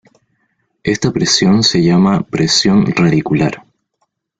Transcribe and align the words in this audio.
Esta 0.81 1.11
presión 1.13 1.61
se 1.61 1.83
llama 1.83 2.23
"presión 2.23 2.87
radicular. 2.87 3.63